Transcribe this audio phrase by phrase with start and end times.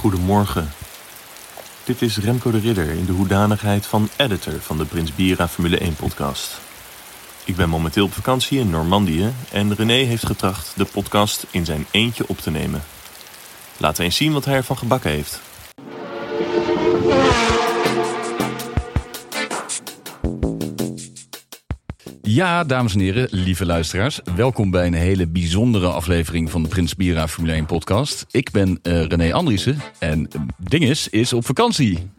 [0.00, 0.72] Goedemorgen.
[1.84, 5.78] Dit is Remco de Ridder in de hoedanigheid van editor van de Prins Bira Formule
[5.78, 6.60] 1 podcast.
[7.44, 11.86] Ik ben momenteel op vakantie in Normandië en René heeft getracht de podcast in zijn
[11.90, 12.82] eentje op te nemen.
[13.76, 15.40] Laten we eens zien wat hij ervan gebakken heeft.
[22.32, 24.20] Ja, dames en heren, lieve luisteraars.
[24.36, 28.26] Welkom bij een hele bijzondere aflevering van de Prins Bira Formule 1 podcast.
[28.30, 32.10] Ik ben uh, René Andriessen en uh, Dinges is op vakantie.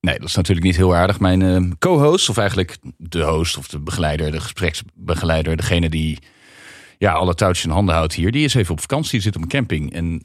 [0.00, 1.20] Nee, dat is natuurlijk niet heel aardig.
[1.20, 6.18] Mijn uh, co-host, of eigenlijk de host of de begeleider, de gespreksbegeleider, degene die
[6.98, 9.48] ja, alle touwtjes in handen houdt hier, die is even op vakantie, zit op een
[9.48, 9.92] camping.
[9.92, 10.22] En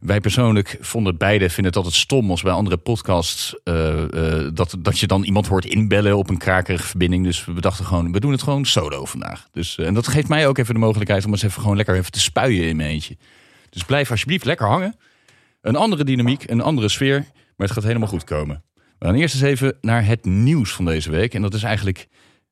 [0.00, 4.76] wij persoonlijk vonden beide, vinden het altijd stom als bij andere podcasts uh, uh, dat,
[4.78, 7.24] dat je dan iemand hoort inbellen op een krakerige verbinding.
[7.24, 9.48] Dus we dachten gewoon, we doen het gewoon solo vandaag.
[9.52, 11.96] Dus, uh, en dat geeft mij ook even de mogelijkheid om eens even gewoon lekker
[11.96, 13.16] even te spuien in mijn eentje.
[13.70, 14.96] Dus blijf alsjeblieft lekker hangen.
[15.60, 17.18] Een andere dynamiek, een andere sfeer,
[17.56, 18.62] maar het gaat helemaal goed komen.
[18.98, 21.34] We gaan eerst eens even naar het nieuws van deze week.
[21.34, 22.08] En dat is eigenlijk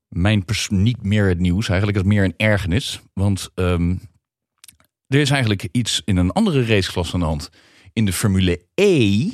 [0.09, 3.01] mijn niet meer het nieuws, eigenlijk is het meer een ergernis.
[3.13, 4.01] Want um,
[5.09, 7.51] er is eigenlijk iets in een andere raceklasse aan de hand.
[7.93, 9.31] In de Formule E,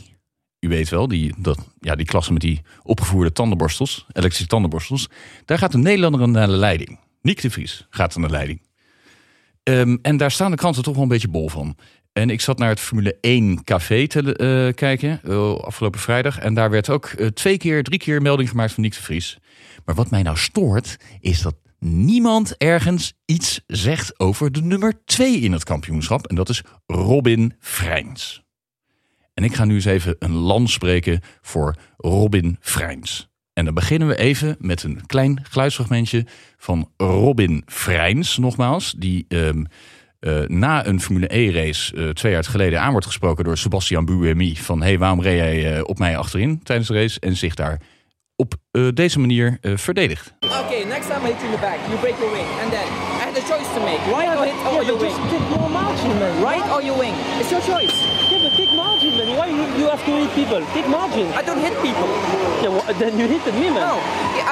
[0.60, 5.08] u weet wel, die, dat, ja, die klasse met die opgevoerde tandenborstels, elektrische tandenborstels.
[5.44, 6.98] Daar gaat een Nederlander naar de leiding.
[7.22, 8.62] Nick de Vries gaat aan de leiding.
[9.62, 11.76] Um, en daar staan de kranten toch wel een beetje bol van.
[12.12, 14.22] En ik zat naar het Formule 1 café te
[14.68, 16.38] uh, kijken uh, afgelopen vrijdag.
[16.38, 19.38] En daar werd ook uh, twee keer, drie keer melding gemaakt van Nick de Vries.
[19.84, 25.40] Maar wat mij nou stoort, is dat niemand ergens iets zegt over de nummer 2
[25.40, 26.26] in het kampioenschap.
[26.26, 28.42] En dat is Robin Freins.
[29.34, 33.28] En ik ga nu eens even een land spreken voor Robin Freins.
[33.52, 38.94] En dan beginnen we even met een klein geluidsfragmentje van Robin Freins, nogmaals.
[38.98, 39.66] Die um,
[40.20, 44.56] uh, na een Formule E-race uh, twee jaar geleden aan wordt gesproken door Sebastian Buemi.
[44.56, 47.20] Van hey, waarom reed jij uh, op mij achterin tijdens de race?
[47.20, 47.80] En zich daar
[48.42, 50.26] op eh, deze manier eh, verdedigt.
[50.64, 52.86] Okay, next time I hit you in the back, you break your wing, and then
[53.20, 55.30] I had a choice to make: right yeah, or hit yeah, or your just wing.
[55.34, 56.32] take more margin, man.
[56.50, 57.14] Right or your wing.
[57.40, 57.94] It's your choice.
[58.30, 59.26] Yeah, but take margin, man.
[59.40, 60.60] Why you, you have to hit people?
[60.76, 61.26] Take margin.
[61.40, 62.08] I don't hit people.
[62.62, 63.84] Yeah, well, then you hit me, man.
[63.90, 63.96] No,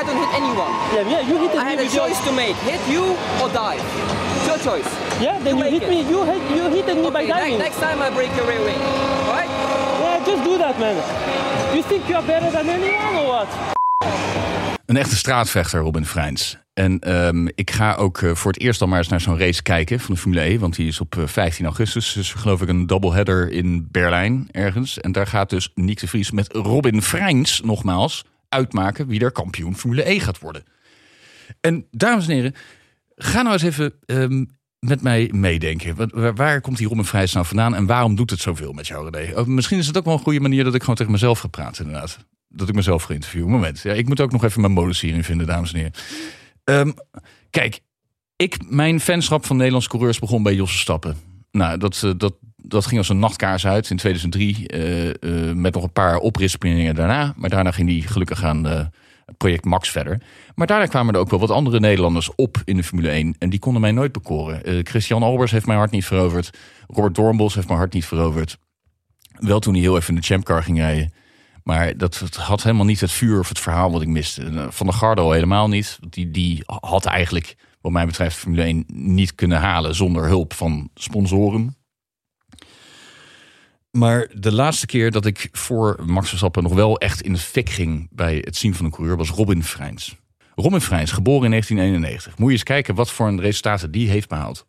[0.01, 0.73] I don't hit anyone.
[0.95, 1.69] Yeah, yeah, you hit I me.
[1.71, 3.05] had a with your- choice to make: hit you
[3.43, 3.79] or die.
[4.37, 4.91] It's your choice.
[5.25, 5.91] Yeah, then You you, hit it.
[5.95, 5.99] me.
[6.13, 7.59] You hit, you hit me by Okay, ne- diving.
[7.67, 8.81] next time I break your rear wing.
[9.29, 9.51] Alright?
[10.05, 10.97] Yeah, just do that, man.
[11.77, 13.49] You think you are better than anyone or what?
[14.91, 16.59] Een echte straatvechter, Robin Freins.
[16.73, 19.63] En um, ik ga ook uh, voor het eerst dan maar eens naar zo'n race
[19.63, 20.59] kijken van de Formule E.
[20.59, 22.13] Want die is op uh, 15 augustus.
[22.13, 25.01] Dus geloof ik een doubleheader in Berlijn ergens.
[25.01, 29.77] En daar gaat dus Nick de Vries met Robin Freins nogmaals uitmaken wie er kampioen
[29.77, 30.65] Formule E gaat worden.
[31.61, 32.55] En dames en heren,
[33.17, 36.11] ga nou eens even um, met mij meedenken.
[36.11, 39.11] Waar, waar, komt die Robin Freins nou vandaan en waarom doet het zoveel met jou,
[39.11, 39.45] René?
[39.47, 41.85] Misschien is het ook wel een goede manier dat ik gewoon tegen mezelf ga praten,
[41.85, 42.19] inderdaad.
[42.53, 43.51] Dat ik mezelf ga interviewen.
[43.51, 45.93] Moment, ja, ik moet ook nog even mijn modus hierin vinden, dames en heren.
[46.65, 46.95] Um,
[47.51, 47.81] kijk,
[48.37, 51.17] ik, mijn fanschap van Nederlandse coureurs begon bij Jos Stappen.
[51.51, 54.73] Nou, dat, uh, dat, dat ging als een nachtkaars uit in 2003.
[54.75, 57.35] Uh, uh, met nog een paar oprisspringen daarna.
[57.37, 58.65] Maar daarna ging die gelukkig aan
[59.31, 60.21] het project Max verder.
[60.55, 63.35] Maar daarna kwamen er ook wel wat andere Nederlanders op in de Formule 1.
[63.39, 64.69] En die konden mij nooit bekoren.
[64.69, 66.51] Uh, Christian Albers heeft mijn hart niet veroverd.
[66.87, 68.59] Robert Doornbos heeft mijn hart niet veroverd.
[69.39, 71.13] Wel toen hij heel even in de champcar ging rijden.
[71.63, 74.67] Maar dat had helemaal niet het vuur of het verhaal wat ik miste.
[74.71, 75.99] Van de Garde al helemaal niet.
[76.09, 80.91] Die, die had eigenlijk, wat mij betreft, Formule 1 niet kunnen halen zonder hulp van
[80.95, 81.77] sponsoren.
[83.91, 87.71] Maar de laatste keer dat ik voor Max Verstappen nog wel echt in de fik
[87.71, 90.17] ging bij het zien van een coureur was Robin Freins.
[90.55, 92.39] Robin Freins, geboren in 1991.
[92.39, 94.67] Moet je eens kijken wat voor een resultaten die heeft behaald.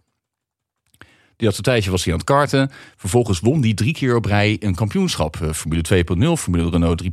[1.42, 2.72] Die had een tijdje was hij aan het karten.
[2.96, 5.38] Vervolgens won hij drie keer op rij een kampioenschap.
[5.54, 6.04] Formule
[6.38, 7.10] 2.0, Formule Renault 3.5.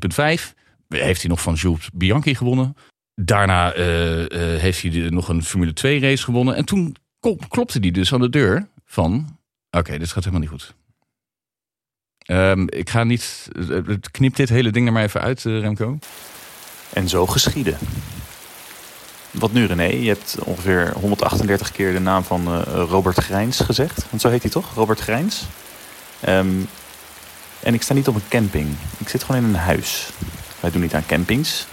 [0.89, 2.77] Heeft hij nog van Jules Bianchi gewonnen.
[3.15, 4.29] Daarna uh, uh,
[4.61, 6.55] heeft hij nog een Formule 2 race gewonnen.
[6.55, 6.97] En toen
[7.49, 9.39] klopte hij dus aan de deur van...
[9.71, 10.75] Oké, dit gaat helemaal niet goed.
[12.27, 13.49] Um, ik ga niet...
[14.11, 15.99] Knip dit hele ding er maar even uit, Remco.
[16.93, 17.79] En zo geschieden.
[19.31, 19.85] Wat nu René?
[19.85, 24.07] Je hebt ongeveer 138 keer de naam van uh, Robert Grijns gezegd.
[24.11, 24.75] Want zo heet hij toch?
[24.75, 25.43] Robert Grijns.
[26.29, 26.69] Um,
[27.63, 28.77] en ik sta niet op een camping.
[28.99, 30.11] Ik zit gewoon in een huis.
[30.61, 31.67] Wij doen niet aan campings.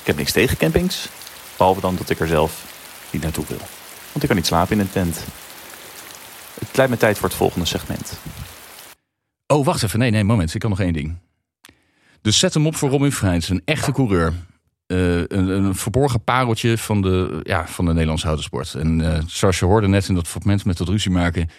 [0.00, 1.08] Ik heb niks tegen campings.
[1.56, 2.64] Behalve dan dat ik er zelf
[3.10, 3.60] niet naartoe wil.
[4.12, 5.24] Want ik kan niet slapen in een tent.
[6.58, 8.12] Het lijkt me tijd voor het volgende segment.
[9.46, 9.98] Oh, wacht even.
[9.98, 10.54] Nee, nee, moment.
[10.54, 11.16] Ik kan nog één ding.
[12.22, 13.48] Dus zet hem op voor Robin Freins.
[13.48, 14.32] Een echte coureur.
[14.92, 18.74] Eh, een, verborgen pareltje van de, ja, van de Nederlandse autosport.
[18.74, 21.50] En eh, zoals je hoorde net in dat fragment met dat ruzie maken.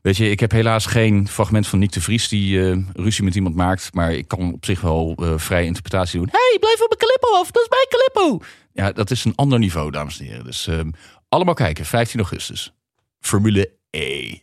[0.00, 3.34] Weet je, ik heb helaas geen fragment van Nick de Vries die eh, ruzie met
[3.34, 3.94] iemand maakt.
[3.94, 6.28] Maar ik kan op zich wel vrije interpretatie doen.
[6.30, 8.44] hey, blijf op mijn Calippo af, dat is mijn Calippo.
[8.72, 10.44] Ja, dat is een ander niveau, dames en heren.
[10.44, 10.90] Dus ehm,
[11.28, 12.72] allemaal kijken, 15 augustus.
[13.20, 14.34] Formule E.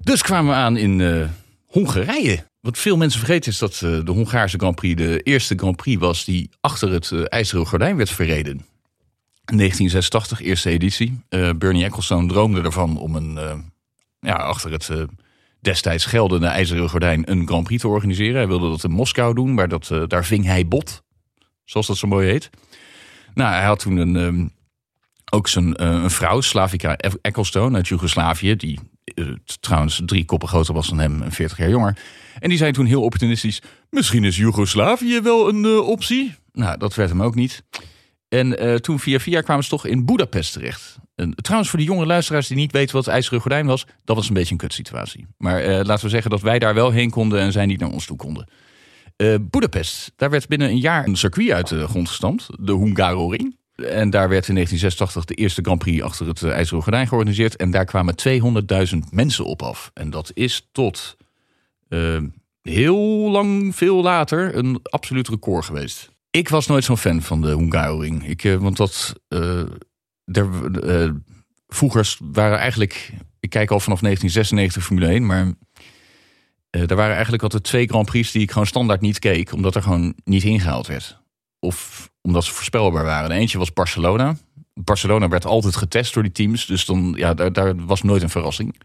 [0.00, 1.28] Dus kwamen we aan in
[1.66, 2.49] Hongarije.
[2.60, 6.00] Wat veel mensen vergeten is dat eh, de Hongaarse Grand Prix de eerste Grand Prix
[6.00, 8.66] was die achter het eh, ijzeren gordijn werd verreden.
[9.44, 11.20] 1986, eerste editie.
[11.28, 13.38] Eh, Bernie Ecclestone droomde ervan om een,
[14.20, 14.90] ja, achter het
[15.60, 18.34] destijds geldende ijzeren gordijn een Grand Prix te organiseren.
[18.34, 21.02] Hij wilde dat in Moskou doen, maar dat, daar ving hij bot.
[21.64, 22.50] Zoals dat zo mooi heet.
[23.34, 24.48] Nou, hij had toen een, ehm,
[25.30, 28.56] ook zijn, een vrouw, Slavika Ecclestone uit Joegoslavië.
[28.56, 28.78] Die
[29.60, 31.98] trouwens drie koppen groter was dan hem en 40 jaar jonger.
[32.38, 36.34] En die zei toen heel opportunistisch: Misschien is Joegoslavië wel een eh, optie.
[36.52, 37.62] Nou, dat werd hem ook niet.
[38.28, 40.98] En eh, toen via via kwamen ze toch in Budapest terecht.
[41.14, 44.16] En, trouwens, voor de jonge luisteraars die niet weten wat het IJzeren Gordijn was, dat
[44.16, 45.26] was een beetje een kutsituatie.
[45.36, 47.90] Maar eh, laten we zeggen dat wij daar wel heen konden en zij niet naar
[47.90, 48.48] ons toe konden.
[49.16, 53.58] Eh Budapest, daar werd binnen een jaar een circuit uit de grond gestampt, de Hungaroring.
[53.82, 57.56] En daar werd in 1986 de eerste Grand Prix achter het eh, IJzeren Gordijn georganiseerd.
[57.56, 58.14] En daar kwamen
[58.92, 59.90] 200.000 mensen op af.
[59.94, 61.16] En dat is tot
[61.90, 62.22] eh,
[62.62, 66.10] heel lang, veel later, een absoluut record geweest.
[66.30, 68.28] Ik was nooit zo'n fan van de Hungaroring.
[68.28, 69.14] Ik, eh, want dat.
[69.28, 70.48] er,
[70.82, 71.10] eh,
[71.68, 73.12] vroeger waren eigenlijk.
[73.40, 75.52] Ik kijk al vanaf 1996 Formule 1, maar.
[76.70, 79.82] er waren eigenlijk altijd twee Grand Prix die ik gewoon standaard niet keek, omdat er
[79.82, 81.19] gewoon niet ingehaald werd.
[81.60, 83.30] Of omdat ze voorspelbaar waren.
[83.30, 84.36] Eentje was Barcelona.
[84.74, 88.30] Barcelona werd altijd getest door die teams, dus dan, ja, daar, daar was nooit een
[88.30, 88.82] verrassing.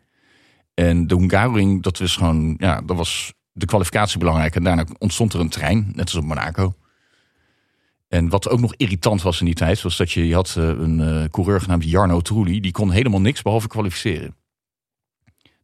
[0.73, 4.55] En de Hungaroring, dat was gewoon, ja, dat was de kwalificatie belangrijk.
[4.55, 6.73] En daarna ontstond er een trein, net als op Monaco.
[8.07, 10.67] En wat ook nog irritant was in die tijd, was dat je, je had eh,
[10.67, 12.59] een eh, coureur genaamd Jarno Trulli.
[12.59, 14.35] Die kon helemaal niks behalve kwalificeren.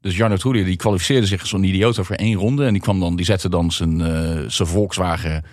[0.02, 2.66] Dus Jarno Trulli die kwalificeerde zich als zo'n idioot over één ronde.
[2.66, 5.44] En die, kwam dan, die zette dan zijn, eh, zijn Volkswagen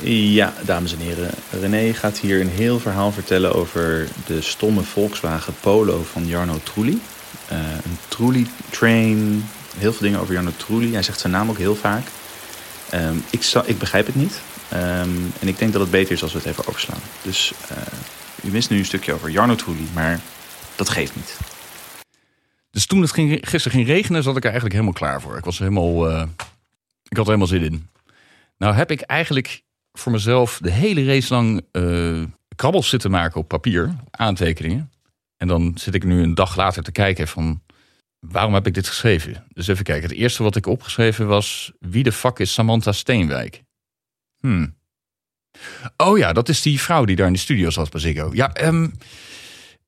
[0.00, 1.30] Ja, dames en heren.
[1.60, 7.00] René gaat hier een heel verhaal vertellen over de stomme Volkswagen Polo van Jarno Trulli.
[7.48, 9.44] Eh, een Trulli train.
[9.76, 10.92] Heel veel dingen over Jarno Trulli.
[10.92, 12.06] Hij zegt zijn naam ook heel vaak.
[12.90, 14.40] Ehm, ik, ik begrijp het niet.
[14.68, 15.10] Ehm,
[15.40, 17.00] en ik denk dat het beter is als we het even overslaan.
[17.22, 17.76] Dus eh,
[18.44, 20.20] u mist nu een stukje over Jarno Trulli, maar
[20.76, 21.36] dat geeft niet.
[22.70, 25.36] Dus toen het ging, gisteren ging regenen, zat ik er eigenlijk helemaal klaar voor.
[25.36, 26.26] Ik was helemaal, eh,
[27.08, 27.88] ik had er helemaal zin in.
[28.58, 29.62] Nou heb ik eigenlijk
[29.92, 32.22] voor mezelf de hele race lang eh,
[32.56, 34.90] krabbels zitten maken op papier, aantekeningen.
[35.36, 37.62] En dan zit ik nu een dag later te kijken van,
[38.18, 39.44] waarom heb ik dit geschreven?
[39.52, 40.08] Dus even kijken.
[40.08, 43.62] Het eerste wat ik opgeschreven was, wie de fuck is Samantha Steenwijk?
[44.40, 44.74] Hmm.
[45.96, 48.30] Oh ja, dat is die vrouw die daar in de studio zat bij Ziggo.
[48.32, 48.88] Ja, ehm,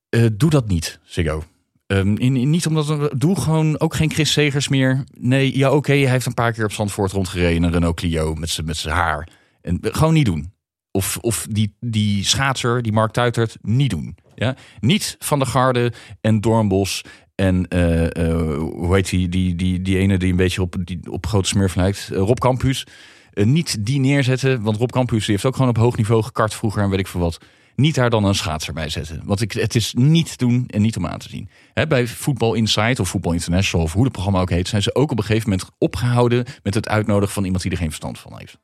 [0.09, 1.45] eh, doe dat niet, Ziggo.
[1.87, 5.05] Ehm, in, niet omdat doe gewoon ook geen Chris Segers meer.
[5.19, 8.51] Nee, ja, oké, hij heeft een paar keer op Zandvoort rondgereden, een Renault Clio met
[8.51, 9.29] zijn haar.
[9.65, 10.53] En gewoon niet doen.
[10.91, 14.17] Of, of die, die schaatser, die Mark Tuitert, niet doen.
[14.35, 14.57] Ja?
[14.81, 20.19] Niet van de Garde en Doornbos en eh, eh, hoe heet die, die, die, ene
[20.19, 22.87] die een beetje op, die, op grote smurf lijkt, Eh, Rob Campus.
[23.33, 26.91] Niet die neerzetten, want Rob Campus heeft ook gewoon op hoog niveau gekart vroeger en
[26.91, 27.39] weet ik veel wat.
[27.77, 29.23] Niet daar dan een schaatser bij zetten.
[29.25, 31.49] Want ik, het is niet doen en niet om aan te zien.
[31.89, 35.11] Bij Voetbal Insight of Voetbal International of hoe het programma ook heet, zijn ze ook
[35.11, 38.39] op een gegeven moment opgehouden met het uitnodigen van iemand die er geen verstand van
[38.39, 38.59] heeft.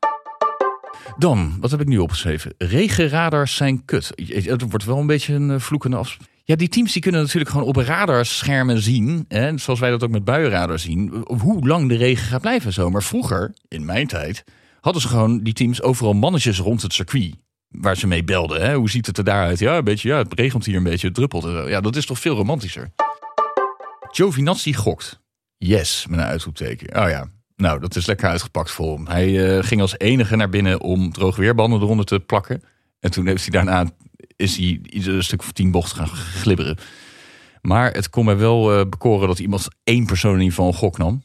[1.17, 2.53] Dan, wat heb ik nu opgeschreven?
[2.57, 4.11] Regenradars zijn kut.
[4.15, 6.17] Het wordt wel een beetje een eh, vloekende af.
[6.43, 9.25] Ja, die teams die kunnen natuurlijk gewoon op radarschermen zien.
[9.27, 11.23] Hè, zoals wij dat ook met buienradar zien.
[11.39, 12.89] Hoe lang de regen gaat blijven en zo.
[12.89, 14.43] Maar vroeger, in mijn tijd,
[14.79, 17.35] hadden ze gewoon die teams overal mannetjes rond het circuit.
[17.67, 18.61] Waar ze mee belden.
[18.61, 18.75] Hè?
[18.75, 19.59] Hoe ziet het er daaruit?
[19.59, 21.67] Ja, een beetje, ja, het regent hier een beetje, het druppelt.
[21.67, 22.91] Ja, dat is toch veel romantischer.
[24.11, 25.19] Giovinazzi gokt.
[25.57, 27.01] Yes, met een uitroepteken.
[27.03, 27.29] Oh ja,
[27.61, 29.07] nou, dat is lekker uitgepakt voor hem.
[29.07, 32.63] Hij eh, ging als enige naar binnen om droogweerbanden eronder te plakken.
[32.99, 33.89] En toen heeft hij daarna
[34.35, 36.77] is hij een stuk of tien bochten gaan glibberen.
[37.61, 40.77] Maar het kon mij wel eh, bekoren dat iemand één persoon in ieder geval een
[40.77, 41.23] gok nam.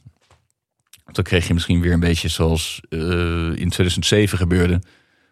[1.11, 2.99] Dan kreeg je misschien weer een beetje zoals eh,
[3.55, 4.81] in 2007 gebeurde.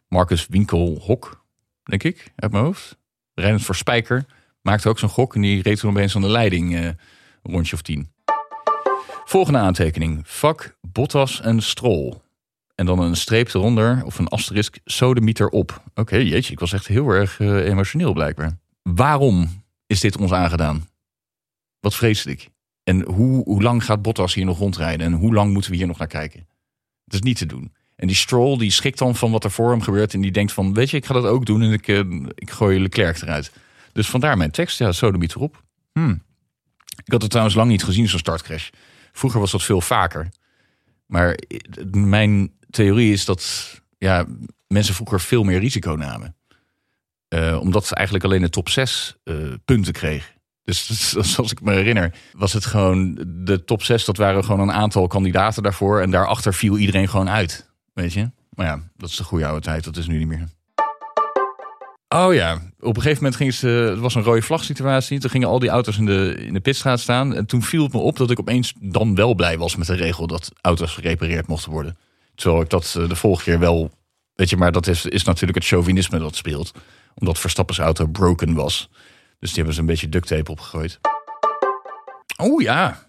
[0.08, 1.46] Marcus Winkelhok,
[1.84, 2.98] denk ik, uit mijn hoofd.
[3.34, 4.26] Reinhard voor Spijker
[4.62, 5.36] maakte ook zo'n gok.
[5.36, 6.98] En die reed toen opeens aan de leiding een
[7.44, 8.14] rondje of tien.
[9.27, 10.22] Volgende aantekening.
[10.24, 12.22] Vak, Bottas en Strol.
[12.75, 15.84] En dan een streep eronder, of een asterisk, sodemieter op.
[15.94, 18.58] Oké, jeetje, ik was echt heel erg eh, emotioneel blijkbaar.
[18.82, 20.88] Waarom is dit ons aangedaan?
[21.79, 22.50] Wat vreselijk.
[22.84, 25.05] En hoe, hoe lang gaat Bottas hier nog rondrijden?
[25.05, 26.48] En hoe lang moeten we hier nog naar kijken?
[27.03, 27.74] Het is niet te doen.
[27.96, 30.13] En die Stroll die schikt dan van wat er voor hem gebeurt.
[30.13, 31.62] En die denkt van, weet je, ik ga dat ook doen.
[31.62, 32.00] En ik, eh,
[32.36, 33.51] ik gooi Leclerc eruit.
[33.94, 34.77] Dus vandaar mijn tekst.
[34.77, 35.63] Ja, sodomiet erop.
[35.94, 36.24] Hmm.
[37.05, 38.70] Ik had het trouwens lang niet gezien, zo'n startcrash.
[39.16, 40.30] Vroeger was dat veel vaker.
[41.06, 41.40] Maar
[41.92, 44.26] mijn theorie is dat ja,
[44.68, 46.36] mensen vroeger veel meer risico namen.
[47.28, 50.34] Eh, omdat ze eigenlijk alleen de top 6 eh, punten kregen.
[50.64, 54.76] Dus zoals ik me herinner, was het gewoon de top 6, dat waren gewoon een
[54.76, 56.02] aantal kandidaten daarvoor.
[56.02, 57.72] En daarachter viel iedereen gewoon uit.
[57.94, 58.32] Weet je?
[58.50, 60.50] Maar ja, dat is de goede oude tijd, dat is nu niet meer.
[62.08, 65.20] Oh ja, op een gegeven moment ging ze, het was een rode vlag situatie.
[65.20, 67.36] Toen gingen al die auto's in de, in de pitstraat staan.
[67.36, 69.96] En toen viel het me op dat ik opeens dan wel blij was met de
[69.96, 71.98] regel dat auto's gerepareerd mochten worden.
[72.36, 73.92] Terwijl ik dat eh, de vorige keer wel,
[74.34, 76.72] weet je, maar dat is, is natuurlijk het chauvinisme dat speelt.
[77.16, 78.90] Omdat Verstappens auto broken was.
[79.40, 81.00] Dus die hebben ze een beetje duct tape opgegooid.
[82.38, 83.08] Oh ja,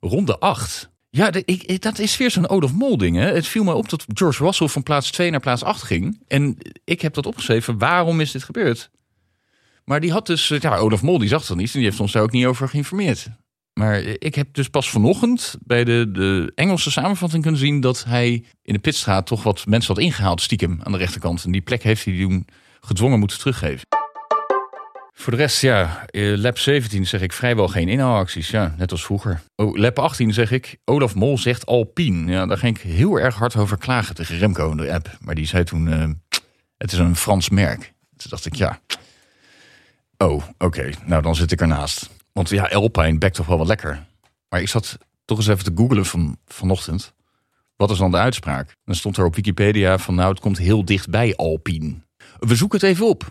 [0.00, 0.92] ronde 8.
[1.16, 3.16] Ja, ik, dat is weer zo'n Olaf Mol ding.
[3.16, 3.32] Hè?
[3.32, 6.20] Het viel me op dat George Russell van plaats 2 naar plaats 8 ging.
[6.28, 7.78] En ik heb dat opgeschreven.
[7.78, 8.90] Waarom is dit gebeurd?
[9.84, 10.48] Maar die had dus...
[10.48, 11.66] Ja, Olaf Mol die zag dat niet.
[11.66, 13.26] En die heeft ons daar ook niet over geïnformeerd.
[13.72, 17.80] Maar ik heb dus pas vanochtend bij de, de Engelse samenvatting kunnen zien...
[17.80, 21.44] dat hij in de pitstraat toch wat mensen had ingehaald stiekem aan de rechterkant.
[21.44, 22.46] En die plek heeft hij toen
[22.80, 23.93] gedwongen moeten teruggeven.
[25.16, 28.48] Voor de rest, ja, eh, lap 17 zeg ik vrijwel geen inhaalacties.
[28.48, 29.40] Ja, net als vroeger.
[29.56, 32.32] Oh, lap 18 zeg ik, Olaf Mol zegt Alpine.
[32.32, 35.16] Ja, daar ging ik heel erg hard over klagen tegen Remco in de app.
[35.20, 36.08] Maar die zei toen, eh,
[36.78, 37.92] het is een Frans merk.
[38.16, 38.80] Toen dacht ik, ja.
[40.18, 42.10] Oh, oké, nou dan zit ik ernaast.
[42.32, 44.06] Want ja, Alpine bekt toch wel wat lekker.
[44.48, 47.12] Maar ik zat toch eens even te googlen van, vanochtend.
[47.76, 48.76] Wat is dan de uitspraak?
[48.84, 51.94] Dan stond er op Wikipedia van, nou het komt heel dicht bij Alpine.
[52.38, 53.30] We zoeken het even op.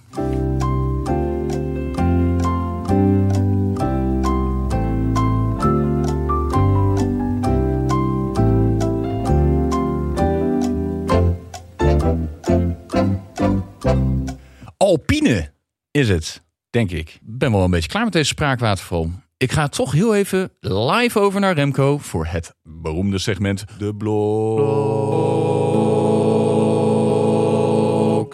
[14.78, 15.52] Alpine
[15.92, 17.10] is het, denk ik.
[17.10, 19.12] Ik ben wel een beetje klaar met deze spraakwaterval.
[19.38, 24.74] Ik ga toch heel even live over naar Remco voor het beroemde segment De Blok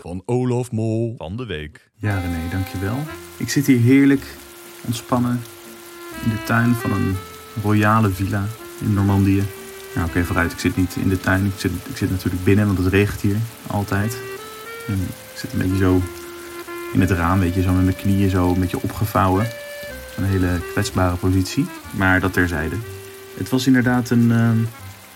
[0.02, 1.16] van Olaf Mol.
[1.18, 1.92] Van de week.
[1.96, 2.98] Ja, René, dankjewel.
[3.38, 4.36] Ik zit hier heerlijk
[4.86, 5.42] ontspannen
[6.24, 7.16] in de tuin van een
[7.64, 8.46] royale villa
[8.82, 9.44] in Normandië.
[9.96, 10.52] Nou, oké, vooruit.
[10.52, 11.46] Ik zit niet in de tuin.
[11.46, 14.18] Ik zit, ik zit natuurlijk binnen, want het regent hier altijd.
[14.88, 14.94] En
[15.34, 16.02] ik zit een beetje zo
[16.94, 19.48] in het raam, weet je, zo met mijn knieën zo een beetje opgevouwen.
[20.18, 21.66] Een hele kwetsbare positie.
[21.92, 22.76] Maar dat terzijde.
[23.38, 24.58] Het was inderdaad een ehm,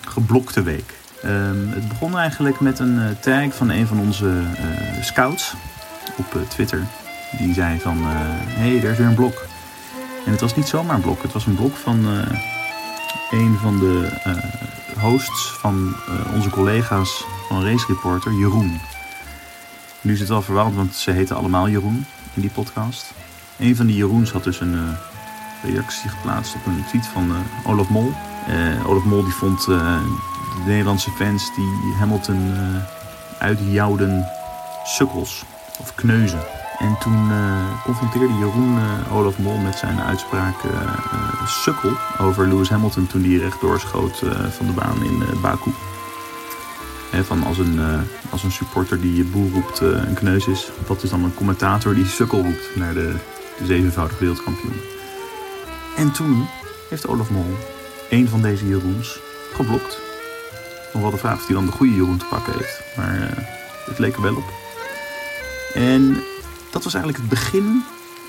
[0.08, 0.94] geblokte week.
[1.22, 5.54] Ehm, het begon eigenlijk met een eh, tag van een van onze eh, scouts
[6.18, 6.84] op eh, Twitter.
[7.38, 9.46] Die zei van, hé, hey, er is weer een blok.
[10.26, 11.22] En het was niet zomaar een blok.
[11.22, 12.06] Het was een blok van
[13.34, 14.34] een van de eh,
[15.04, 18.80] hosts van eh, onze collega's van Race Reporter, Jeroen.
[20.02, 23.14] Nu is het wel verwarrend, want ze heten allemaal Jeroen in die podcast.
[23.60, 27.32] Een van die Jeroens had dus een eh, reactie geplaatst op een tweet van
[27.66, 28.14] Olaf Mol.
[28.86, 30.00] Olaf Mol die vond de
[30.66, 32.54] Nederlandse fans die Hamilton
[33.40, 34.26] uitjouwden
[34.84, 35.44] sukkels
[35.80, 36.63] of kneuzen.
[36.84, 42.70] En toen eh, confronteerde Jeroen eh, Olaf Mol met zijn uitspraak eh, sukkel over Lewis
[42.70, 45.72] Hamilton toen die rechtdoor schoot van de baan in Baku.
[47.10, 47.80] Hè, van als een,
[48.30, 51.96] als een supporter die je boer roept een kneus is, wat is dan een commentator
[51.96, 53.14] die sukkel roept naar de,
[53.58, 54.82] de zevenvoudig wereldkampioen.
[55.96, 56.48] En toen
[56.90, 57.58] heeft Olaf Mol
[58.10, 59.20] een van deze Jeroens
[59.54, 60.00] geblokt.
[60.94, 62.82] Nog wel de vraag of hij dan de goede Jeroen te pakken heeft.
[62.96, 63.48] Maar
[63.86, 64.52] het leek er wel op.
[65.74, 66.24] En
[66.74, 67.84] dat was eigenlijk het begin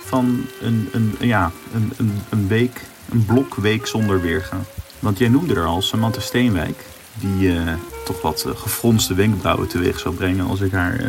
[0.04, 4.56] van een, een, ja, een, een, een week, een blokweek zonder weerga.
[4.98, 6.84] Want jij noemde er al Samantha Steenwijk,
[7.14, 7.72] die eh,
[8.04, 11.00] toch wat eh, gefronste wenkbrauwen teweeg zou brengen als ik haar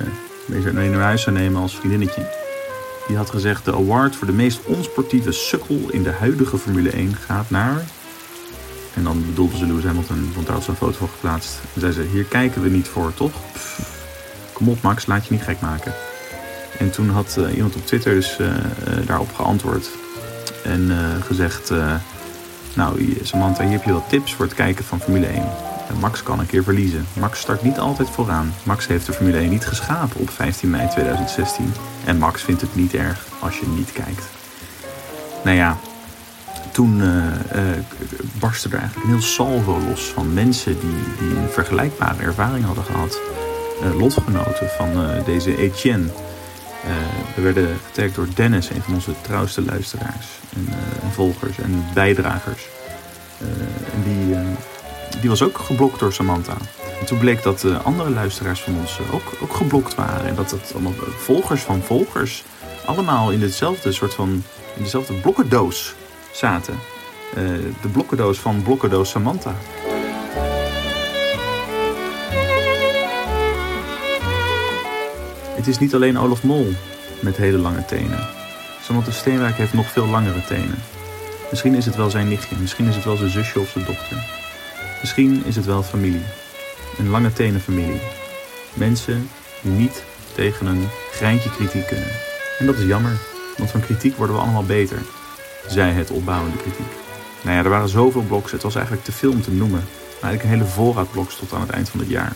[0.46, 2.28] eh, mee naar huis zou nemen als vriendinnetje.
[3.08, 7.16] Die had gezegd, de award voor de meest onsportieve sukkel in de huidige Formule 1
[7.16, 7.86] gaat naar...
[8.94, 11.60] En dan bedoelde ze Lewis Hamilton, want daar had ze een foto van geplaatst.
[11.74, 13.32] En zei ze, hier kijken we niet voor, toch?
[14.54, 15.94] Kom op Max, laat je niet gek maken.
[16.80, 18.56] En toen had eh, iemand op Twitter dus eh, eh,
[19.06, 19.90] daarop geantwoord.
[20.64, 20.92] En
[21.26, 21.72] gezegd,
[22.74, 25.44] nou Samantha, hier heb je wat tips voor het kijken van Formule 1.
[25.90, 27.06] En Max kan een keer verliezen.
[27.14, 28.54] Max start niet altijd vooraan.
[28.64, 31.74] Max heeft de Formule 1 niet geschapen op 15 mei 2016.
[32.06, 34.26] En Max vindt het niet erg als je niet kijkt.
[35.44, 35.78] Nou ja,
[36.72, 37.62] toen eh,
[38.40, 42.84] barstte er eigenlijk een heel salvo los van mensen die, die een vergelijkbare ervaring hadden
[42.84, 43.20] gehad.
[43.82, 44.90] Eh, lotgenoten van
[45.26, 46.08] deze Etienne.
[46.86, 46.92] Eh,
[47.36, 52.68] we werden getagd door Dennis, een van onze trouwste luisteraars en, eh, volgers en bijdragers.
[53.40, 53.48] Eh,
[53.94, 54.36] en die,
[55.22, 56.58] die was ook geblokt door Samantha.
[57.00, 60.28] En toen bleek dat andere luisteraars van ons ook, ook geblokt waren.
[60.28, 62.44] En dat het allemaal volgers van volgers
[62.86, 64.44] allemaal in hetzelfde soort van
[64.76, 65.96] in dezelfde blokkendoos
[66.32, 66.80] zaten.
[67.82, 69.56] De blokkendoos van blokkendoos Samantha.
[75.66, 76.74] Het is niet alleen Olaf Mol
[77.20, 78.28] met hele lange tenen.
[78.82, 80.84] Samantha Steenwijk heeft nog veel langere tenen.
[81.50, 84.18] Misschien is het wel zijn nichtje, misschien is het wel zijn zusje of zijn dochter.
[85.02, 86.24] Misschien is het wel familie.
[86.98, 88.02] Een lange tenen familie.
[88.74, 89.30] Mensen
[89.62, 90.04] die niet
[90.36, 92.12] tegen een greintje kritiek kunnen.
[92.60, 93.18] En dat is jammer,
[93.58, 95.00] want van kritiek worden we allemaal beter,
[95.68, 96.92] zei het opbouwende kritiek.
[97.42, 99.84] Nou ja, er waren zoveel bloks, het was eigenlijk te veel om te noemen.
[100.22, 102.34] Maar eigenlijk een hele voorraad bloks tot aan het eind van het jaar.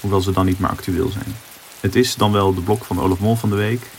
[0.00, 1.51] Hoewel ze dan niet meer actueel zijn.
[1.82, 3.90] Het is dan wel de blok van Olaf Mol van de week.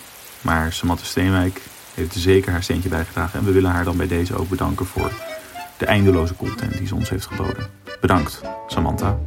[0.42, 1.62] Maar Samantha Steenwijk
[1.94, 3.40] heeft zeker haar steentje bijgedragen.
[3.40, 5.12] En we willen haar dan bij deze ook bedanken voor
[5.78, 7.70] de eindeloze content die ze ons heeft geboden.
[8.02, 9.20] Bedankt, Samantha.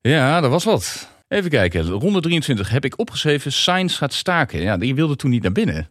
[0.00, 1.08] Ja, dat was wat.
[1.28, 3.52] Even kijken, ronde 23 heb ik opgeschreven.
[3.52, 4.60] Sainz gaat staken.
[4.60, 5.88] Ja, die wilde toen niet naar binnen.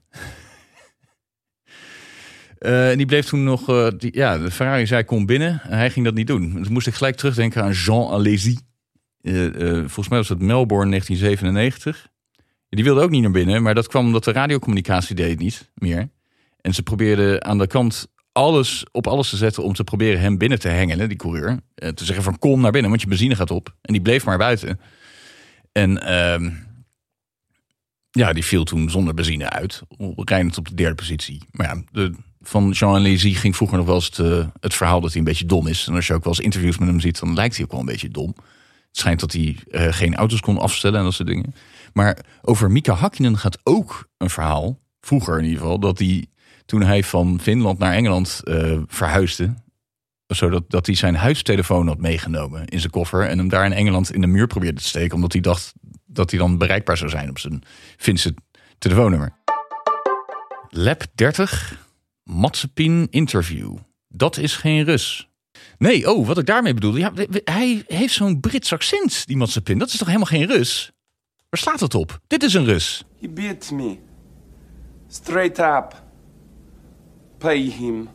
[2.63, 5.89] Uh, en die bleef toen nog, die, ja, de Ferrari zei kom binnen en hij
[5.89, 6.53] ging dat niet doen.
[6.53, 8.57] Dus moest ik gelijk terugdenken aan Jean Alesi.
[9.21, 12.07] Uh, volgens mij was het Melbourne 1997.
[12.69, 16.09] Die wilde ook niet naar binnen, maar dat kwam omdat de radiocommunicatie deed niet meer.
[16.61, 20.37] En ze probeerden aan de kant alles op alles te zetten om te proberen hem
[20.37, 21.59] binnen te hengelen, die coureur.
[21.75, 23.75] te zeggen van kom naar binnen, want je benzine gaat op.
[23.81, 24.79] En die bleef maar buiten.
[25.71, 26.51] En ehm,
[28.11, 29.81] ja, die viel toen zonder benzine uit.
[30.15, 31.41] Rijdend op de derde positie.
[31.51, 35.09] Maar ja, de, van Jean Lézy ging vroeger nog wel eens het, het, verhaal dat
[35.09, 35.87] hij een beetje dom is.
[35.87, 37.79] En als je ook wel eens interviews met hem ziet, dan lijkt hij ook wel
[37.79, 38.33] een beetje dom.
[38.87, 41.55] Het schijnt dat hij uh, geen auto's kon afstellen en dat soort dingen.
[41.93, 46.25] Maar over Mika Hakkinen gaat ook een verhaal, vroeger in ieder geval, dat hij
[46.65, 49.53] toen hij van Finland naar Engeland uh, verhuisde,
[50.27, 54.13] zodat dat hij zijn huistelefoon had meegenomen in zijn koffer en hem daar in Engeland
[54.13, 55.73] in de muur probeerde te steken, omdat hij dacht
[56.05, 57.63] dat hij dan bereikbaar zou zijn op zijn
[57.97, 58.33] Finse
[58.77, 59.33] telefoonnummer.
[60.69, 61.82] Lab 30,
[62.23, 63.77] Matsepin interview.
[64.07, 65.29] Dat is geen Rus.
[65.77, 66.99] Nee, oh, wat ik daarmee bedoelde.
[66.99, 67.11] Ja,
[67.43, 69.77] hij heeft zo'n Brits accent, die Matsepin.
[69.77, 70.91] Dat is toch helemaal geen Rus?
[71.49, 72.19] Waar slaat het op?
[72.27, 73.03] Dit is een Rus.
[73.19, 73.97] He beat me.
[75.07, 76.03] Straight up.
[77.37, 78.09] Pay him.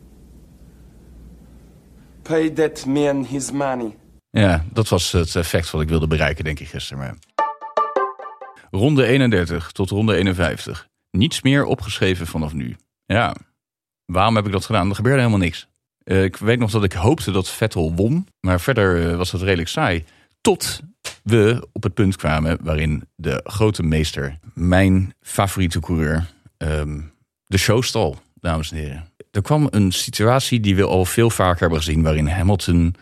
[2.21, 3.97] Pay that man his money.
[4.29, 7.03] Ja, dat was het effect wat ik wilde bereiken, denk ik gisteren.
[7.03, 7.17] Maar...
[8.71, 10.87] Ronde 31 tot ronde 51.
[11.11, 12.75] Niets meer opgeschreven vanaf nu.
[13.05, 13.35] Ja,
[14.11, 14.89] waarom heb ik dat gedaan?
[14.89, 15.67] Er gebeurde helemaal niks.
[16.03, 18.27] Uh, ik weet nog dat ik hoopte dat Vettel won.
[18.39, 20.05] Maar verder uh, was het redelijk saai.
[20.41, 20.81] Tot
[21.23, 26.25] we op het punt kwamen waarin de grote meester, mijn favoriete coureur,
[26.57, 27.11] um,
[27.45, 29.07] de show stal, dames en heren.
[29.31, 32.95] Er kwam een situatie die we al veel vaker hebben gezien, waarin Hamilton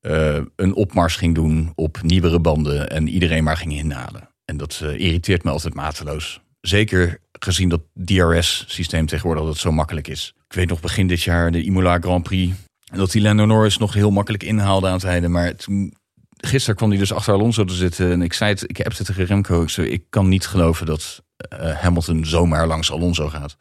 [0.00, 4.28] uh, een opmars ging doen op nieuwere banden en iedereen maar ging inhalen.
[4.44, 6.41] En dat irriteert me altijd mateloos.
[6.62, 10.34] Zeker gezien dat DRS-systeem tegenwoordig dat zo makkelijk is.
[10.48, 12.56] Ik weet nog begin dit jaar de Imola Grand Prix.
[12.84, 15.28] Dat die Lando Norris nog heel makkelijk inhaalde aan het.
[15.28, 15.54] Maar
[16.36, 18.12] gisteren kwam hij dus achter Alonso te zitten.
[18.12, 19.62] En ik zei het, ik heb het tegen Remco.
[19.62, 21.22] Ik, ik kan niet geloven dat
[21.52, 23.56] uh, Hamilton zomaar langs Alonso gaat.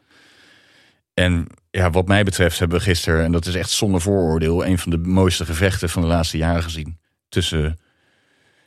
[1.14, 4.78] En ja, wat mij betreft hebben we gisteren, en dat is echt zonder vooroordeel, een
[4.78, 7.00] van de mooiste gevechten van de laatste jaren gezien.
[7.30, 7.80] Tussen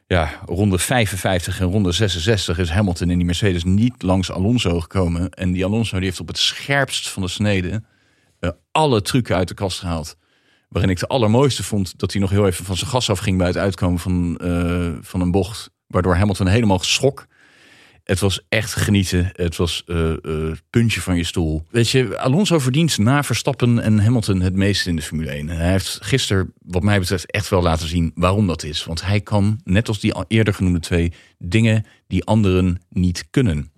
[0.06, 5.30] ja, ronde 55 en ronde 66 is Hamilton in die Mercedes niet langs Alonso gekomen.
[5.30, 7.82] En die Alonso die heeft op het scherpst van de snede
[8.40, 10.16] uh, alle trucken uit de kast gehaald.
[10.68, 13.46] Waarin ik de allermooiste vond dat hij nog heel even van zijn gas afging bij
[13.46, 15.70] het uitkomen van, uh, van een bocht.
[15.86, 17.26] Waardoor Hamilton helemaal geschok.
[18.04, 19.30] Het was echt genieten.
[19.32, 21.66] Het was uh, puntje van je stoel.
[21.70, 25.48] Weet je, Alonso verdient na Verstappen en Hamilton het meeste in de Formule 1.
[25.48, 28.84] Hij heeft gisteren, wat mij betreft, echt wel laten zien waarom dat is.
[28.84, 33.72] Want hij kan, net als die eerder genoemde twee, dingen die anderen niet kunnen.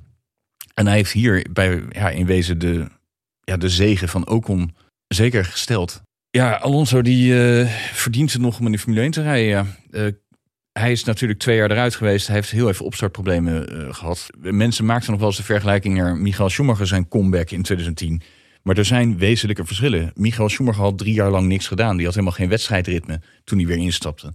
[0.75, 2.87] En hij heeft hier bij, ja, in wezen de,
[3.41, 4.75] ja, de zegen van Ocon
[5.09, 6.03] zeker gesteld.
[6.31, 9.49] Ja, Alonso die uh, verdient het nog om in de Formule 1 te rijden.
[9.49, 9.67] Ja
[10.79, 12.27] hij is natuurlijk twee jaar eruit geweest.
[12.27, 14.27] Hij heeft heel even opstartproblemen uh, gehad.
[14.41, 18.23] Mensen maakten nog wel eens de vergelijking naar Michael Schumacher zijn comeback in 2010.
[18.62, 20.12] Maar er zijn wezenlijke verschillen.
[20.15, 21.97] Michael Schumacher had drie jaar lang niks gedaan.
[21.97, 24.33] Die had helemaal geen wedstrijdritme toen hij weer instapte.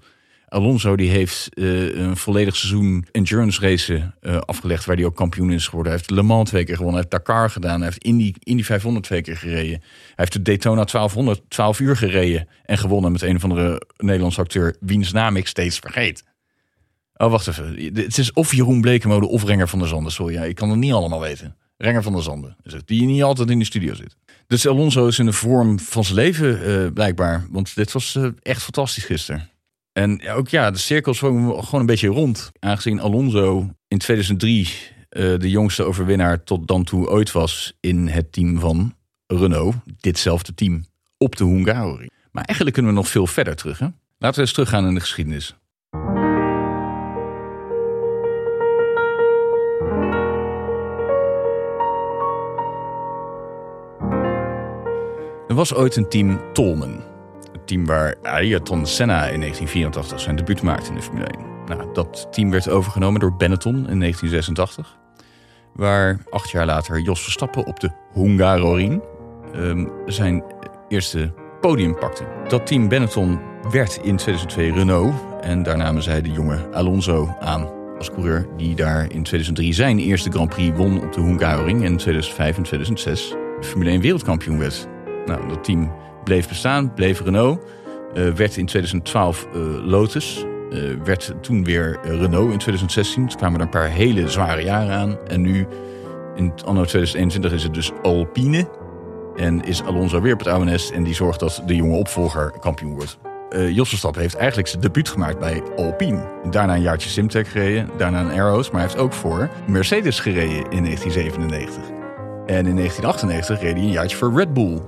[0.47, 4.85] Alonso die heeft uh, een volledig seizoen endurance racen uh, afgelegd...
[4.85, 5.91] waar hij ook kampioen is geworden.
[5.91, 7.01] Hij heeft Le Mans twee keer gewonnen.
[7.01, 7.75] Hij heeft Dakar gedaan.
[7.75, 9.79] Hij heeft Indy, Indy 500 twee keer gereden.
[9.79, 12.47] Hij heeft de Daytona 1200 12 uur gereden.
[12.65, 14.75] En gewonnen met een of andere Nederlandse acteur...
[14.79, 16.23] wiens naam ik steeds vergeet.
[17.21, 17.93] Oh, wacht even.
[17.93, 20.11] Het is of Jeroen Blekenmode of Renger van der Zanden.
[20.11, 21.55] Sorry, ja, ik kan het niet allemaal weten.
[21.77, 22.55] Renger van der Zanden.
[22.63, 24.15] is het, Die niet altijd in de studio zit.
[24.47, 27.45] Dus Alonso is in de vorm van zijn leven eh, blijkbaar.
[27.49, 29.49] Want dit was eh, echt fantastisch gisteren.
[29.93, 32.51] En ook ja, de cirkel is gewoon gewoon een beetje rond.
[32.59, 34.69] Aangezien Alonso in 2003
[35.09, 38.95] eh, de jongste overwinnaar tot dan toe ooit was in het team van
[39.27, 39.75] Renault.
[39.99, 40.85] Ditzelfde team
[41.17, 42.11] op de Hungaroring.
[42.31, 43.79] Maar eigenlijk kunnen we nog veel verder terug.
[43.79, 43.87] Hè?
[44.17, 45.55] Laten we eens teruggaan in de geschiedenis.
[55.51, 57.01] Er was ooit een team Tolman.
[57.51, 61.45] Het team waar Ayrton Senna in 1984 zijn debuut maakte in de Formule 1.
[61.65, 64.97] Nou, dat team werd overgenomen door Benetton in 1986.
[65.73, 69.03] Waar acht jaar later Jos Verstappen op de Hungaroring
[69.55, 70.43] um, zijn
[70.87, 72.23] eerste podium pakte.
[72.47, 73.39] Dat team Benetton
[73.71, 75.13] werd in 2002 Renault.
[75.41, 78.47] En daar namen zij de jonge Alonso aan als coureur.
[78.57, 81.79] Die daar in 2003 zijn eerste Grand Prix won op de Hungaroring.
[81.79, 84.89] En in 2005 en 2006 Formule 1 wereldkampioen werd.
[85.25, 85.91] Nou, dat team
[86.23, 87.59] bleef bestaan, bleef Renault.
[88.13, 90.45] Uh, werd in 2012 uh, Lotus.
[90.71, 93.27] Uh, werd toen weer Renault in 2016.
[93.27, 95.17] Toen kwamen er een paar hele zware jaren aan.
[95.27, 95.67] En nu,
[96.35, 98.69] in anno 2021, is het dus Alpine.
[99.35, 100.79] En is Alonso weer op het oude.
[100.93, 103.17] En die zorgt dat de jonge opvolger kampioen wordt.
[103.69, 106.23] Jos Verstappen heeft eigenlijk zijn debuut gemaakt bij Alpine.
[106.49, 107.89] Daarna een jaartje Simtek gereden.
[107.97, 108.71] Daarna een Arrows.
[108.71, 111.83] Maar hij heeft ook voor Mercedes gereden in 1997.
[112.45, 114.81] En in 1998 reed hij een jaartje voor Red Bull.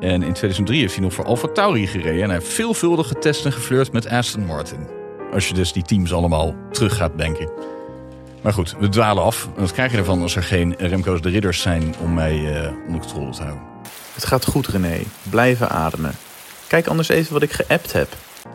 [0.00, 2.22] En in 2003 heeft hij nog voor Alfa Tauri gereden.
[2.22, 4.86] En hij heeft veelvuldig getest en geflirt met Aston Martin.
[5.32, 7.50] Als je dus die teams allemaal terug gaat denken.
[8.42, 9.48] Maar goed, we dwalen af.
[9.54, 12.70] En wat krijg je ervan als er geen Remco's de Ridders zijn om mij uh,
[12.86, 13.62] onder controle te houden?
[14.14, 14.98] Het gaat goed, René.
[15.22, 16.12] Blijven ademen.
[16.66, 18.08] Kijk anders even wat ik geappt heb.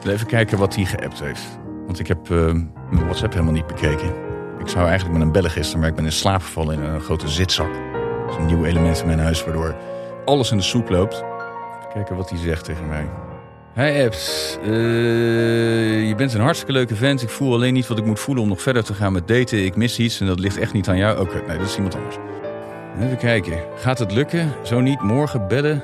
[0.05, 1.43] Even kijken wat hij geappt heeft.
[1.85, 2.51] Want ik heb uh,
[2.89, 4.13] mijn WhatsApp helemaal niet bekeken.
[4.59, 7.01] Ik zou eigenlijk met hem bellen gisteren, maar ik ben in slaap gevallen in een
[7.01, 7.73] grote zitzak.
[8.25, 9.75] Dat is een nieuw element in mijn huis, waardoor
[10.25, 11.23] alles in de soep loopt.
[11.95, 13.09] Kijken wat hij zegt tegen mij.
[13.73, 14.59] Hij appt.
[14.63, 17.21] Uh, je bent een hartstikke leuke vent.
[17.21, 19.65] Ik voel alleen niet wat ik moet voelen om nog verder te gaan met daten.
[19.65, 21.19] Ik mis iets en dat ligt echt niet aan jou.
[21.19, 22.15] Oké, nee, dat is iemand anders.
[22.99, 23.59] Even kijken.
[23.75, 24.51] Gaat het lukken?
[24.63, 25.83] Zo niet, morgen bellen.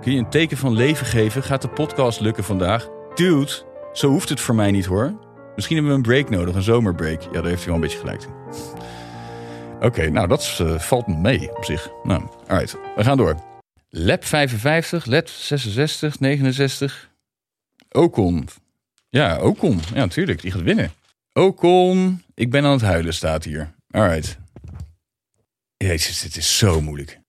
[0.00, 1.42] Kun je een teken van leven geven?
[1.42, 2.88] Gaat de podcast lukken vandaag?
[3.14, 3.52] Dude,
[3.92, 5.14] zo hoeft het voor mij niet hoor.
[5.54, 7.22] Misschien hebben we een break nodig, een zomerbreak.
[7.22, 8.30] Ja, daar heeft hij wel een beetje gelijk in.
[9.86, 11.90] Oké, nou dat uh, valt me mee op zich.
[12.02, 13.49] Nou, alright, we gaan door.
[13.92, 17.10] Lab 55, LED 66, 69.
[17.90, 18.48] Ocon.
[19.08, 19.80] Ja, Ocon.
[19.94, 20.42] Ja, natuurlijk.
[20.42, 20.92] Die gaat winnen.
[21.32, 22.22] Ocon.
[22.34, 23.74] Ik ben aan het huilen, staat hier.
[23.90, 24.38] Alright.
[25.76, 27.20] Jezus, dit is zo moeilijk.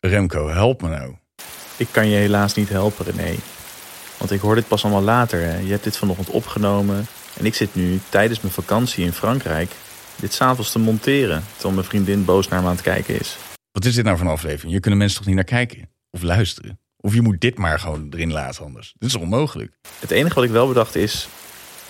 [0.00, 1.14] Remco, help me nou.
[1.76, 3.34] Ik kan je helaas niet helpen, René.
[4.18, 5.60] Want ik hoor dit pas allemaal later.
[5.60, 7.06] Je hebt dit vanochtend opgenomen.
[7.38, 9.70] En ik zit nu tijdens mijn vakantie in Frankrijk
[10.16, 11.44] dit s'avonds te monteren.
[11.52, 13.36] Terwijl mijn vriendin boos naar me aan het kijken is.
[13.74, 14.72] Wat is dit nou voor een aflevering?
[14.72, 16.80] Je kunnen mensen toch niet naar kijken of luisteren?
[16.96, 18.94] Of je moet dit maar gewoon erin laten anders.
[18.98, 19.78] Dit is onmogelijk.
[19.98, 21.28] Het enige wat ik wel bedacht is...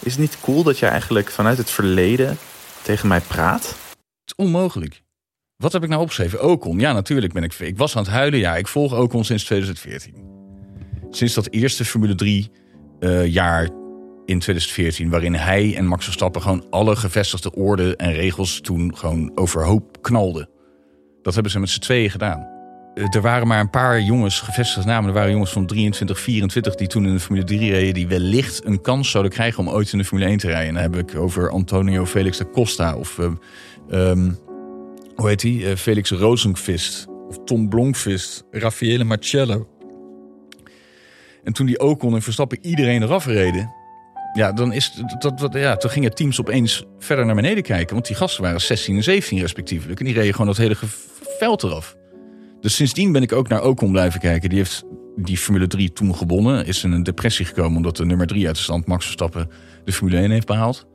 [0.02, 2.36] Is het niet cool dat je eigenlijk vanuit het verleden
[2.82, 3.62] tegen mij praat?
[3.64, 3.76] Het
[4.24, 5.02] is onmogelijk.
[5.56, 6.44] Wat heb ik nou opgeschreven?
[6.44, 6.78] Ocon.
[6.78, 7.54] Ja, natuurlijk ben ik...
[7.54, 8.38] Ik was aan het huilen.
[8.38, 10.14] Ja, ik volg Ocon sinds 2014.
[11.10, 12.50] Sinds dat eerste Formule 3
[13.00, 13.62] uh, jaar
[14.24, 15.10] in 2014...
[15.10, 18.60] waarin hij en Max Verstappen gewoon alle gevestigde orde en regels...
[18.60, 20.52] toen gewoon overhoop knalden.
[21.24, 22.48] Dat hebben ze met z'n tweeën gedaan.
[22.94, 25.08] Er waren maar een paar jongens, gevestigde namen.
[25.08, 27.94] Er waren jongens van 23, 24 die toen in de Formule 3 reden...
[27.94, 30.68] die wellicht een kans zouden krijgen om ooit in de Formule 1 te rijden.
[30.68, 33.18] En dan heb ik over Antonio Felix da Costa of...
[33.18, 33.30] Uh,
[34.10, 34.38] um,
[35.14, 35.52] hoe heet hij?
[35.52, 37.06] Uh, Felix Rosenqvist.
[37.28, 38.44] Of Tom Blomqvist.
[38.50, 39.68] Raffaele Marcello.
[41.44, 43.82] En toen die Ocon en Verstappen iedereen eraf reden...
[44.34, 47.94] Ja, dan is dat, dat, ja, toen gingen teams opeens verder naar beneden kijken.
[47.94, 49.98] Want die gasten waren 16 en 17 respectievelijk.
[49.98, 50.76] En die reden gewoon dat hele
[51.52, 51.96] eraf.
[52.60, 54.48] Dus sindsdien ben ik ook naar Ocon blijven kijken.
[54.48, 54.84] Die heeft
[55.16, 56.66] die Formule 3 toen gewonnen.
[56.66, 59.50] Is in een depressie gekomen omdat de nummer 3 uit de stand, Max Verstappen,
[59.84, 60.86] de Formule 1 heeft behaald.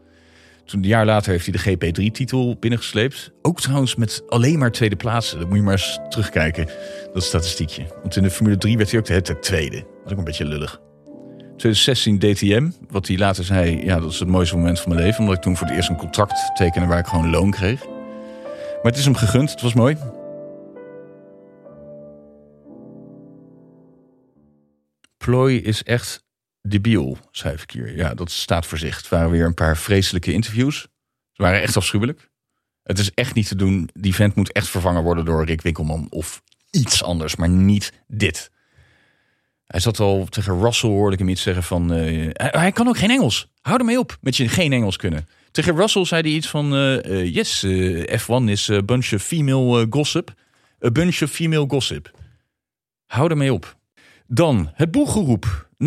[0.66, 3.32] Toen een jaar later heeft hij de GP3-titel binnengesleept.
[3.42, 5.40] Ook trouwens met alleen maar tweede plaatsen.
[5.40, 6.68] Dat moet je maar eens terugkijken,
[7.14, 7.86] dat statistiekje.
[8.02, 9.76] Want in de Formule 3 werd hij ook de tweede.
[9.76, 10.82] Dat is ook een beetje lullig.
[11.58, 15.20] 2016 DTM, wat hij later zei, ja, dat is het mooiste moment van mijn leven.
[15.20, 17.86] Omdat ik toen voor het eerst een contract tekende waar ik gewoon loon kreeg.
[17.86, 19.98] Maar het is hem gegund, het was mooi.
[25.26, 26.24] Plooi is echt
[26.62, 27.96] debiel, ik hier.
[27.96, 28.98] Ja, dat staat voor zich.
[28.98, 30.88] Het waren weer een paar vreselijke interviews.
[31.32, 32.30] Ze waren echt afschuwelijk.
[32.84, 33.90] Het is echt niet te doen.
[33.94, 38.52] Die vent moet echt vervangen worden door Rick Winkelman of iets anders, maar niet dit.
[39.66, 41.94] Hij zat al tegen Russell, hoorde ik hem iets zeggen van...
[41.94, 43.52] eh, hij, kan ook geen Engels.
[43.62, 45.28] Hou ermee op met je geen Engels kunnen.
[45.52, 46.74] Tegen Russell zei hij iets van...
[46.74, 50.34] eh, eh, yes, eh, F1 is a bunch of female gossip.
[50.86, 52.12] A bunch of female gossip.
[53.06, 53.79] Hou ermee op.
[54.32, 55.68] Dan het boegeroep.
[55.78, 55.86] Eh,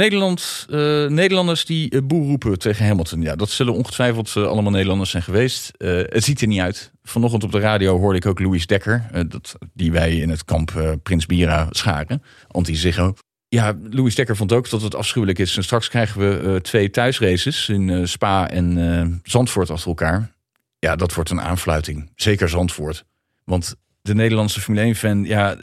[1.09, 3.23] Nederlanders die eh, boe roepen tegen Hamilton.
[3.23, 5.73] Ja, dat zullen ongetwijfeld eh, allemaal Nederlanders zijn geweest.
[5.79, 6.93] Het ziet er niet uit.
[7.03, 9.27] Vanochtend op de radio hoorde ik ook Louis Dekker.
[9.29, 12.23] dat, die wij in het kamp Prins Bira scharen.
[12.49, 13.15] Anti-Ziggo.
[13.49, 15.57] Ja, Louis Dekker vond ook dat het afschuwelijk is.
[15.57, 20.33] En straks krijgen we twee thuisraces in Spa en Zandvoort achter elkaar.
[20.79, 22.11] Ja, dat wordt een aanfluiting.
[22.15, 23.05] Zeker Zandvoort.
[23.45, 25.57] Want de Nederlandse Formule 1-fan, ja,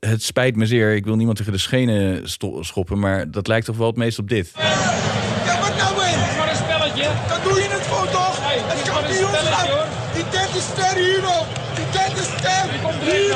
[0.00, 0.94] het spijt me zeer.
[0.94, 2.22] Ik wil niemand tegen de schenen
[2.60, 4.52] schoppen, maar dat lijkt toch wel het meest op dit.
[4.56, 6.18] Ja, wat nou in?
[6.36, 7.08] Maar een spelletje.
[7.28, 8.38] Dan doe je het voor toch?
[8.40, 9.86] Het kampioenschap.
[10.14, 11.46] Die derde ster hier nog.
[11.74, 12.66] Die derde ster.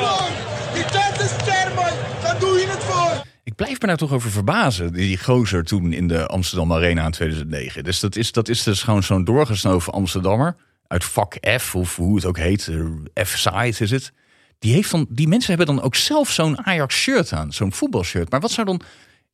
[0.01, 0.29] man.
[0.75, 1.93] Die derde ster man.
[2.23, 3.23] Dan doe je het voor.
[3.45, 4.93] Ik blijf me daar toch over verbazen.
[4.93, 7.85] Die gozer toen in de Amsterdam Arena in 2009.
[7.85, 10.57] Dus dat is, dat is dus gewoon zo'n doorgesnoven Amsterdammer.
[10.87, 12.69] Uit vak F, of hoe het ook heet.
[13.15, 14.13] eh, F-side is het.
[14.61, 17.53] Die, heeft dan, die mensen hebben dan ook zelf zo'n Ajax-shirt aan.
[17.53, 18.31] Zo'n voetbalshirt.
[18.31, 18.81] Maar wat zou dan...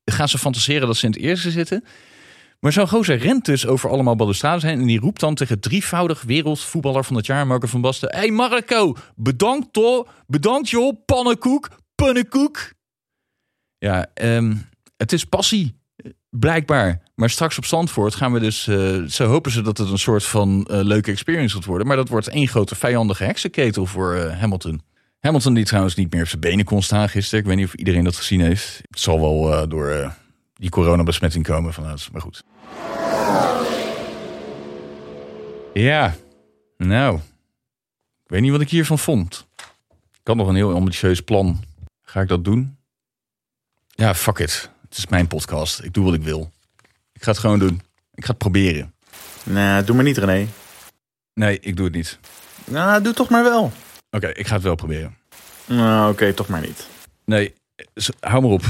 [0.04, 1.84] Gaan ze fantaseren dat ze in het eerste zitten?
[2.60, 4.80] Maar zo'n gozer rent dus over allemaal balustrades heen.
[4.80, 8.12] En die roept dan tegen drievoudig wereldvoetballer van het jaar, Marco van Basten.
[8.12, 10.06] Hé hey Marco, bedankt toch.
[10.26, 12.72] Bedankt joh, pannenkoek, pannenkoek.
[13.78, 14.54] Ja, ehm,
[14.96, 17.02] het is passie, eh, blijkbaar.
[17.14, 18.66] Maar straks op Zandvoort gaan we dus...
[18.66, 21.86] eh zo hopen ze dat het een soort van eh, leuke experience gaat worden.
[21.86, 24.80] Maar dat wordt één grote vijandige heksenketel voor Hamilton.
[25.20, 27.40] Hamilton die trouwens niet meer op zijn benen kon staan gisteren.
[27.40, 28.80] Ik weet niet of iedereen dat gezien heeft.
[28.90, 30.10] Het zal wel eh, door eh,
[30.54, 32.08] die coronabesmetting komen vanuit.
[32.12, 32.42] Maar goed.
[35.72, 36.14] Ja,
[36.76, 37.16] nou.
[38.24, 39.46] Ik weet niet wat ik hiervan vond.
[40.12, 41.64] Ik had nog een heel ambitieus plan.
[42.02, 42.76] Ga ik dat doen?
[43.86, 44.70] Ja, fuck it.
[44.88, 45.82] Het is mijn podcast.
[45.82, 46.50] Ik doe wat ik wil.
[47.12, 47.82] Ik ga het gewoon doen.
[48.14, 48.94] Ik ga het proberen.
[49.44, 50.46] Nee, doe maar niet René.
[51.34, 52.18] Nee, ik doe het niet.
[52.64, 53.72] Nou, doe toch maar wel.
[54.10, 55.16] Oké, ik ga het wel proberen.
[55.66, 56.86] Nou, oké, toch maar niet.
[57.24, 57.54] Nee,
[58.20, 58.62] hou maar op.